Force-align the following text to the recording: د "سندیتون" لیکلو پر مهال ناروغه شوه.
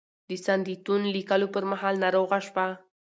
د 0.29 0.31
"سندیتون" 0.45 1.01
لیکلو 1.15 1.47
پر 1.53 1.63
مهال 1.71 1.95
ناروغه 2.03 2.39
شوه. 2.47 2.67